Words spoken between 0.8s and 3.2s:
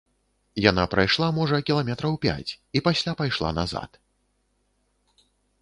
прайшла, можа, кіламетраў пяць і пасля